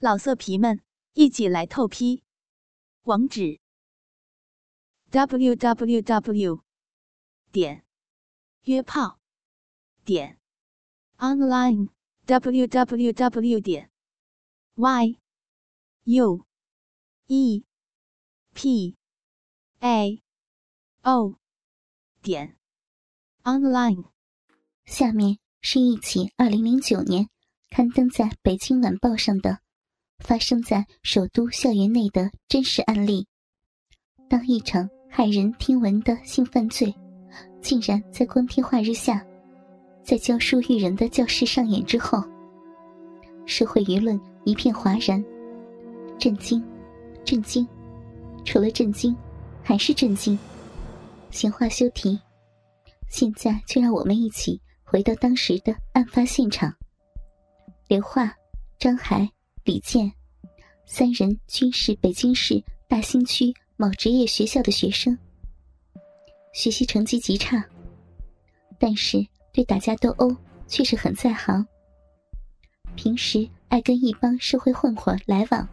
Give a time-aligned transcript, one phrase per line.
[0.00, 0.80] 老色皮们，
[1.14, 2.22] 一起来透批！
[3.02, 3.58] 网址
[5.10, 6.62] ：w w w
[7.50, 7.84] 点
[8.62, 9.18] 约炮
[10.04, 10.38] 点
[11.16, 11.88] online
[12.26, 13.90] w w w 点
[14.76, 15.18] y
[16.04, 16.46] u
[17.26, 17.64] e
[18.54, 18.96] p
[19.80, 20.22] a
[21.02, 21.34] o
[22.22, 22.56] 点
[23.42, 24.04] online。
[24.84, 27.28] 下面是一起二零零九年
[27.68, 29.58] 刊登在《北京晚报》上的。
[30.18, 33.26] 发生在首都校园内的真实案例，
[34.28, 36.94] 当一场骇人听闻的性犯罪，
[37.62, 39.24] 竟然在光天化日下，
[40.04, 42.22] 在教书育人的教室上演之后，
[43.46, 45.24] 社会舆论一片哗然，
[46.18, 46.62] 震惊，
[47.24, 47.66] 震惊，
[48.44, 49.16] 除了震惊，
[49.62, 50.38] 还是震惊。
[51.30, 52.18] 闲话休提，
[53.08, 56.74] 现在就让我们一起回到当时的案发现场。
[57.86, 58.34] 刘化、
[58.78, 59.26] 张海。
[59.64, 60.10] 李健，
[60.90, 65.16] 三人均是北京市大兴区某职业学校的学生，
[66.54, 67.62] 学习成绩极差，
[68.78, 70.34] 但是对打架斗殴
[70.66, 71.64] 却是很在行。
[72.96, 75.68] 平时爱跟一帮社会混混来往，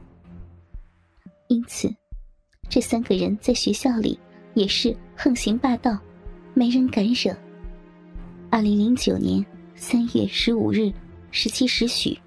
[1.47, 1.89] 因此，
[2.67, 4.19] 这三个人在学校里
[4.53, 5.97] 也是横行霸道，
[6.53, 7.33] 没人敢惹。
[8.51, 9.43] 二零零九年
[9.75, 10.91] 三月十五日
[11.31, 12.19] 十七时许，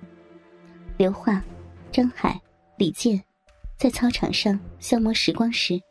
[0.97, 1.45] 刘化。
[1.91, 2.39] 张海、
[2.79, 3.21] 李健
[3.77, 5.83] 在操场上消磨时光时，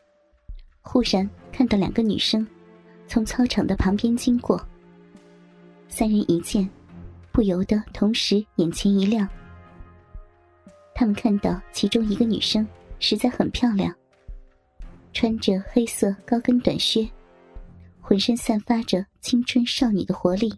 [0.81, 2.47] 忽然看到两个女生
[3.07, 4.65] 从操场的旁边经过。
[5.89, 6.67] 三人一见，
[7.33, 9.27] 不由得同时眼前一亮。
[10.95, 12.65] 他们看到其中一个女生
[12.99, 13.93] 实在很漂亮，
[15.11, 17.05] 穿着黑色高跟短靴，
[17.99, 20.53] 浑身散发着青春少女的活力。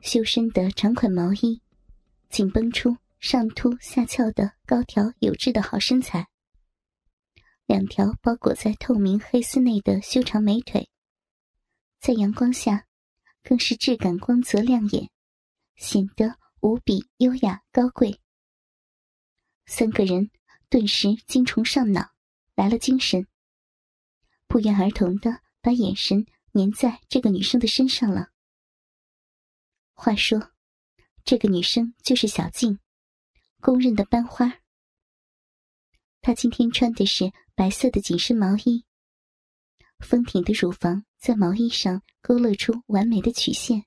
[0.00, 1.60] 修身的长款毛衣，
[2.28, 2.96] 紧绷出。
[3.22, 6.28] 上凸下翘的高挑有致的好身材，
[7.66, 10.90] 两条包裹在透明黑丝内的修长美腿，
[12.00, 12.88] 在阳光下
[13.44, 15.08] 更是质感光泽亮眼，
[15.76, 18.20] 显得无比优雅高贵。
[19.66, 20.32] 三个人
[20.68, 22.10] 顿时精虫上脑，
[22.56, 23.28] 来了精神，
[24.48, 28.30] 不约而同的把眼神粘在这个女生的身上了。
[29.94, 30.50] 话说，
[31.24, 32.80] 这个女生就是小静。
[33.62, 34.58] 公认的班花。
[36.20, 38.84] 她今天穿的是白色的紧身毛衣，
[40.00, 43.84] 丰挺的乳房在毛衣上勾勒出完美的曲线，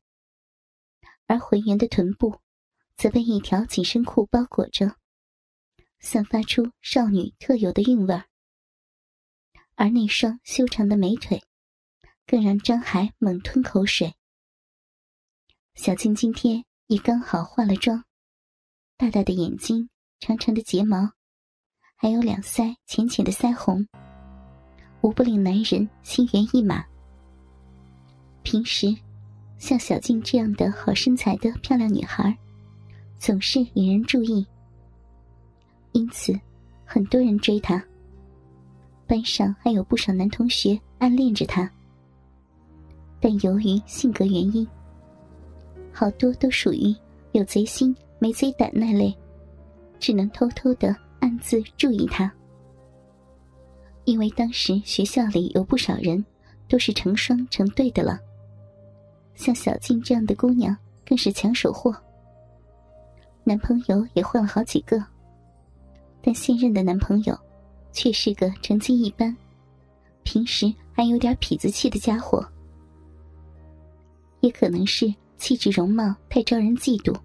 [1.27, 2.39] 而浑圆的臀部
[2.95, 4.95] 则被一条紧身裤包裹着，
[5.99, 8.29] 散发出少女特有的韵味儿。
[9.75, 11.43] 而那双修长的美腿，
[12.25, 14.15] 更让张海猛吞口水。
[15.73, 18.04] 小静今天也刚好化了妆。
[18.97, 19.89] 大大的眼睛，
[20.21, 21.11] 长长的睫毛，
[21.97, 23.85] 还有两腮浅浅的腮红，
[25.01, 26.81] 无不令男人心猿意马。
[28.41, 28.95] 平时，
[29.57, 32.33] 像小静这样的好身材的漂亮女孩，
[33.17, 34.47] 总是引人注意，
[35.91, 36.33] 因此
[36.85, 37.83] 很多人追她。
[39.05, 41.69] 班上还有不少男同学暗恋着她，
[43.19, 44.65] 但由于性格原因，
[45.91, 46.95] 好多都属于
[47.33, 47.93] 有贼心。
[48.25, 49.15] 没贼胆那类，
[49.99, 52.33] 只能偷偷的暗自注意他。
[54.03, 56.25] 因为当时学校里有不少人
[56.67, 58.19] 都是成双成对的了，
[59.35, 60.75] 像小静这样的姑娘
[61.05, 61.95] 更是抢手货。
[63.43, 64.99] 男朋友也换了好几个，
[66.19, 67.39] 但现任的男朋友
[67.91, 69.37] 却是个成绩一般、
[70.23, 72.43] 平时还有点痞子气的家伙。
[74.39, 77.15] 也可能是气质容貌太招人嫉妒。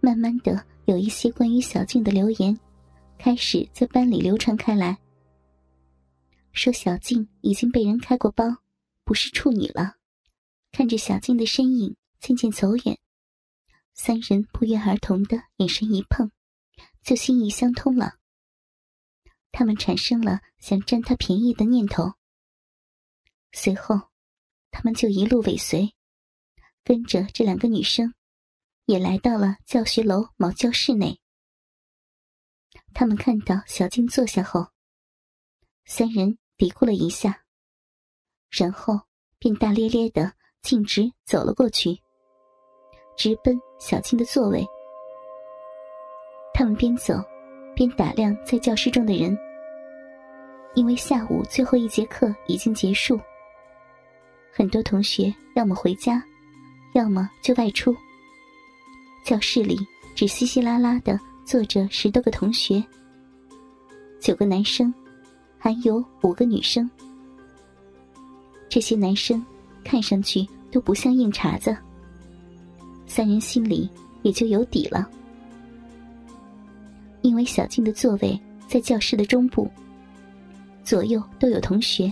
[0.00, 2.58] 慢慢的，有一些关于小静的留言，
[3.18, 4.96] 开始在班里流传开来。
[6.52, 8.44] 说小静已经被人开过包，
[9.04, 9.96] 不是处女了。
[10.70, 12.98] 看着小静的身影渐渐走远，
[13.94, 16.30] 三人不约而同的眼神一碰，
[17.02, 18.14] 就心意相通了。
[19.50, 22.12] 他们产生了想占她便宜的念头。
[23.52, 24.00] 随后，
[24.70, 25.92] 他们就一路尾随，
[26.84, 28.14] 跟着这两个女生。
[28.88, 31.20] 也来到了教学楼某教室内。
[32.94, 34.66] 他们看到小静坐下后，
[35.84, 37.44] 三人嘀咕了一下，
[38.50, 38.98] 然后
[39.38, 40.32] 便大咧咧的
[40.62, 42.00] 径直走了过去，
[43.14, 44.66] 直奔小静的座位。
[46.54, 47.22] 他们边走
[47.76, 49.36] 边打量在教室中的人，
[50.74, 53.20] 因为下午最后一节课已经结束，
[54.50, 56.24] 很多同学要么回家，
[56.94, 57.94] 要么就外出。
[59.28, 59.76] 教室里
[60.14, 62.82] 只稀稀拉拉的坐着十多个同学，
[64.18, 64.92] 九个男生，
[65.58, 66.90] 还有五个女生。
[68.70, 69.44] 这些男生
[69.84, 71.76] 看上去都不像硬茬子，
[73.06, 73.86] 三人心里
[74.22, 75.06] 也就有底了。
[77.20, 79.70] 因为小静的座位在教室的中部，
[80.82, 82.10] 左右都有同学，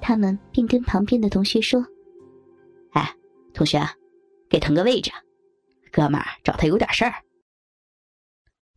[0.00, 1.84] 他们便跟旁边的同学说
[2.94, 3.12] ：“哎，
[3.52, 3.84] 同学，
[4.48, 5.10] 给腾个位置，
[5.90, 7.24] 哥们儿找他有点事儿。”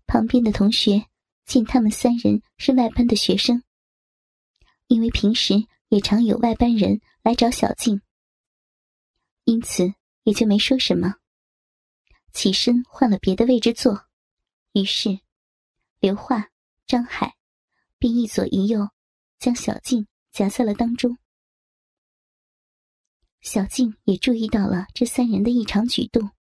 [0.05, 1.07] 旁边的同学
[1.45, 3.63] 见他们三人是外班的学生，
[4.87, 5.55] 因为平时
[5.89, 8.01] 也常有外班人来找小静，
[9.45, 9.93] 因此
[10.23, 11.15] 也就没说什么，
[12.33, 14.07] 起身换了别的位置坐。
[14.73, 15.19] 于是，
[15.99, 16.49] 刘化、
[16.85, 17.35] 张海
[17.97, 18.89] 便一左一右
[19.39, 21.17] 将小静夹在了当中。
[23.41, 26.31] 小静也注意到了这三人的异常举动，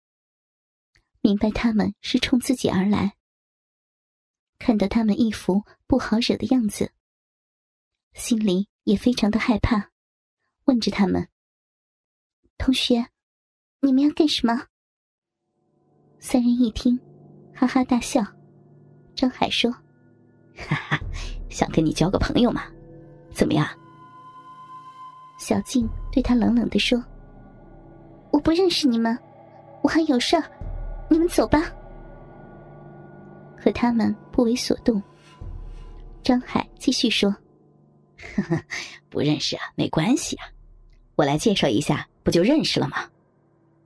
[1.23, 3.13] 明白他们是冲自己而来。
[4.59, 6.91] 看到他们一副不好惹的样子，
[8.13, 9.89] 心里也非常的害怕，
[10.65, 11.29] 问着他们
[12.59, 13.07] ：“同学，
[13.79, 14.67] 你们要干什么？”
[16.19, 16.99] 三人一听，
[17.55, 18.21] 哈哈大笑。
[19.15, 19.71] 张海说
[20.57, 20.99] ：“哈哈，
[21.49, 22.65] 想跟你交个朋友嘛？
[23.33, 23.65] 怎么样？”
[25.39, 27.01] 小静对他冷冷的说
[28.29, 29.17] ：“我不认识你们，
[29.81, 30.43] 我还有事儿，
[31.13, 31.71] 你们走吧。”
[33.55, 34.99] 可他们不为所动。
[36.23, 37.29] 张海继续说
[38.35, 38.59] ：“呵呵，
[39.11, 40.47] 不认识啊，没关系啊，
[41.15, 43.07] 我来介绍一下，不就认识了吗？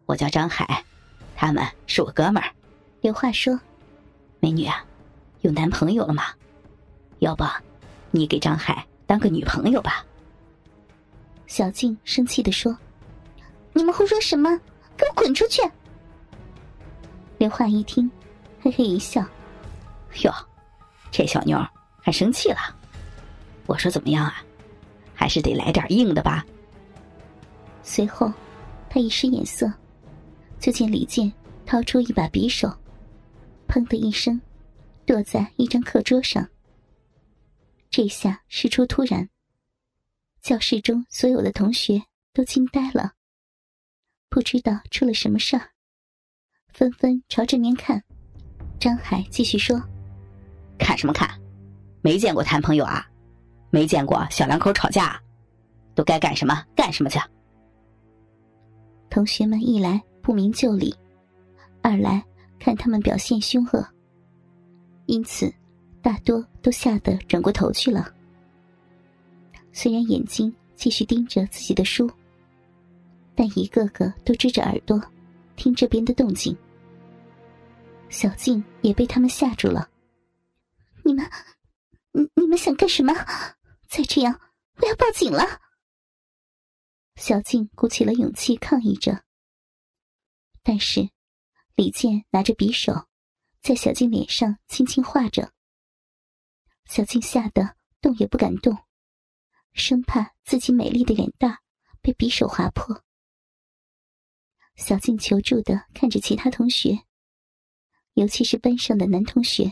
[0.06, 0.82] 我叫张海，
[1.36, 2.50] 他们是我哥们儿。”
[3.02, 3.60] 有话说
[4.40, 4.86] ：“美女啊，
[5.42, 6.24] 有男朋友了吗？
[7.20, 7.44] 要不，
[8.12, 10.06] 你给张海当个女朋友吧？”
[11.46, 12.78] 小静生气的说
[13.74, 14.58] ：“你们胡说什么？
[14.96, 15.62] 给我滚出去！”
[17.38, 18.10] 刘焕一听，
[18.60, 19.24] 嘿嘿一笑。
[20.24, 20.34] 哟，
[21.12, 21.58] 这小妞
[22.02, 22.58] 还生气了。
[23.68, 24.44] 我说怎么样啊？
[25.14, 26.46] 还是得来点硬的吧。
[27.84, 28.32] 随后，
[28.90, 29.72] 他一使眼色，
[30.60, 31.32] 就见李健
[31.66, 32.76] 掏出一把匕首，
[33.68, 34.40] 砰的一声，
[35.06, 36.48] 落在一张课桌上。
[37.90, 39.30] 这下事出突然，
[40.42, 42.02] 教室中所有的同学
[42.34, 43.14] 都惊呆了，
[44.28, 45.72] 不知道出了什么事儿，
[46.78, 48.00] 纷纷朝这面看。
[48.80, 49.82] 张海继续说。
[50.78, 51.28] 看什么看？
[52.04, 53.04] 没见过谈朋友啊？
[53.72, 55.20] 没见过小两口吵架？
[55.96, 57.20] 都该干什么干什么去？
[59.10, 60.96] 同学们一来不明就里，
[61.82, 62.24] 二来
[62.60, 63.84] 看他们表现凶恶，
[65.08, 65.52] 因此
[66.04, 68.08] 大多都吓得转过头去了。
[69.74, 72.08] 虽然眼睛继续盯着自己的书，
[73.34, 75.02] 但一个个都支着耳朵
[75.56, 76.56] 听这边的动静。
[78.10, 79.90] 小静也被他们吓住了。
[81.04, 81.30] 你们，
[82.12, 83.14] 你你们想干什么？
[83.88, 84.40] 再这样，
[84.76, 85.62] 我要报警了！
[87.16, 89.24] 小静鼓起了勇气抗议着，
[90.64, 91.10] 但是
[91.76, 93.08] 李健拿着匕首，
[93.62, 95.52] 在小静脸上轻轻划着。
[96.86, 98.78] 小静吓得动也不敢动，
[99.74, 101.60] 生怕自己美丽的脸蛋
[102.02, 103.04] 被匕首划破。
[104.76, 107.07] 小静求助的看着其他同学，
[108.18, 109.72] 尤其是班上的男同学。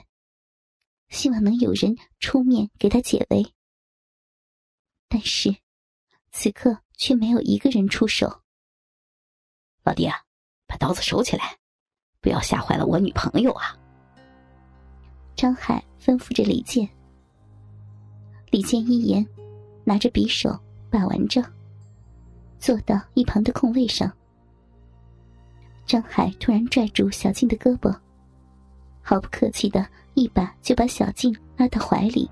[1.09, 3.43] 希望能有人出面给他解围，
[5.07, 5.55] 但是
[6.31, 8.43] 此刻却没有一个人出手。
[9.83, 10.15] 老弟啊，
[10.67, 11.57] 把刀子收起来，
[12.21, 13.75] 不要吓坏了我女朋友啊！
[15.35, 16.87] 张海吩咐着李健。
[18.51, 19.27] 李健一言，
[19.83, 20.55] 拿着匕首
[20.91, 21.43] 把玩着，
[22.59, 24.15] 坐到一旁的空位上。
[25.85, 27.99] 张海突然拽住小静的胳膊，
[29.05, 29.85] 毫不客气的。
[30.17, 32.31] 一把就把小静拉到怀里，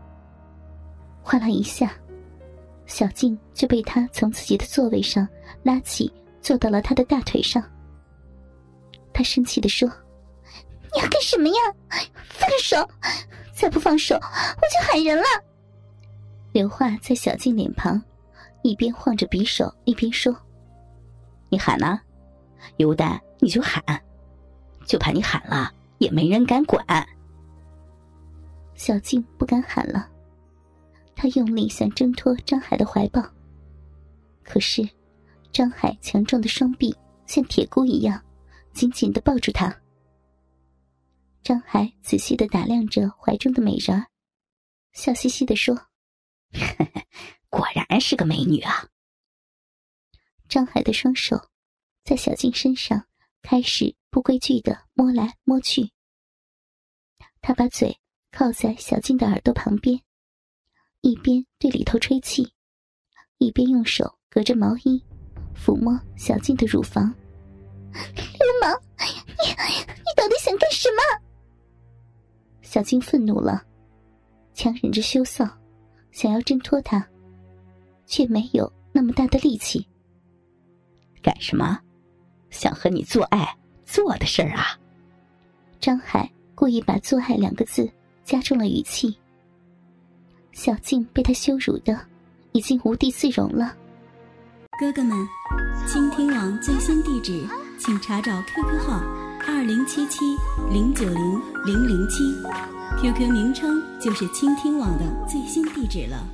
[1.21, 1.91] 哗啦一下，
[2.85, 5.27] 小静就被他从自己的座位上
[5.63, 6.09] 拉起，
[6.41, 7.61] 坐到了他的大腿上。
[9.13, 9.85] 他生气的说
[10.95, 11.55] ：“你要干什么呀？
[12.23, 12.89] 放手！
[13.53, 15.25] 再不放手，我就喊人了。”
[16.53, 18.01] 刘化在小静脸庞，
[18.61, 20.33] 一边晃着匕首，一边说
[21.51, 21.99] ：“你喊呢？
[22.77, 23.83] 有胆你就喊，
[24.85, 25.69] 就怕你喊了
[26.03, 26.85] 也没人敢管。”
[28.75, 30.09] 小静不敢喊了，
[31.15, 33.23] 她用力想挣脱张海的怀抱，
[34.43, 34.87] 可是
[35.51, 36.93] 张海强壮的双臂
[37.25, 38.21] 像铁箍一样，
[38.73, 39.73] 紧紧的抱住她。
[41.41, 44.05] 张海仔细的打量着怀中的美人，
[44.91, 45.87] 笑嘻嘻的说
[47.49, 48.89] ：“果然是个美女啊。”
[50.49, 51.49] 张海的双手
[52.03, 53.05] 在小静身上
[53.41, 55.92] 开始不规矩的摸来摸去。
[57.43, 57.95] 他把嘴
[58.31, 59.99] 靠在小静的耳朵旁边，
[61.01, 62.53] 一边对里头吹气，
[63.37, 65.03] 一边用手隔着毛衣
[65.53, 67.13] 抚摸小静的乳房。
[67.91, 69.49] 流氓，你
[69.89, 71.01] 你到底想干什么？
[72.61, 73.61] 小静愤怒了，
[74.53, 75.47] 强忍着羞臊，
[76.11, 77.05] 想要挣脱他，
[78.05, 79.85] 却没有那么大的力气。
[81.21, 81.77] 干什么？
[82.51, 84.79] 想和你做爱做的事儿啊？
[85.81, 87.89] 张海故意把“做爱”两个字
[88.23, 89.17] 加重了语气。
[90.51, 91.99] 小静被他羞辱的
[92.51, 93.75] 已经无地自容了。
[94.79, 95.27] 哥哥们，
[95.87, 97.47] 倾听网最新地址，
[97.79, 98.99] 请查找 QQ 号
[99.47, 100.19] 二零七七
[100.71, 102.23] 零九零零零七
[102.99, 106.27] ，QQ 名称就是倾听网的最新地址了。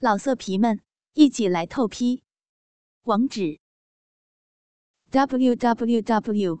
[0.00, 0.80] 老色皮们，
[1.14, 2.22] 一起来透批！
[3.04, 3.58] 网址
[5.10, 6.60] ：w w w